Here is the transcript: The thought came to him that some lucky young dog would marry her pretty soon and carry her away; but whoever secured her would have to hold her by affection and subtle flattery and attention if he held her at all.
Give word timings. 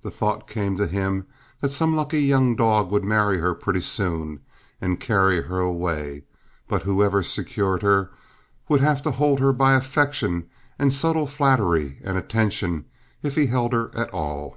The 0.00 0.10
thought 0.10 0.48
came 0.48 0.78
to 0.78 0.86
him 0.86 1.26
that 1.60 1.70
some 1.70 1.94
lucky 1.94 2.22
young 2.22 2.56
dog 2.56 2.90
would 2.90 3.04
marry 3.04 3.38
her 3.40 3.54
pretty 3.54 3.82
soon 3.82 4.40
and 4.80 4.98
carry 4.98 5.42
her 5.42 5.58
away; 5.58 6.24
but 6.68 6.84
whoever 6.84 7.22
secured 7.22 7.82
her 7.82 8.10
would 8.70 8.80
have 8.80 9.02
to 9.02 9.10
hold 9.10 9.40
her 9.40 9.52
by 9.52 9.74
affection 9.74 10.46
and 10.78 10.90
subtle 10.90 11.26
flattery 11.26 11.98
and 12.02 12.16
attention 12.16 12.86
if 13.22 13.34
he 13.34 13.44
held 13.44 13.74
her 13.74 13.94
at 13.94 14.08
all. 14.08 14.56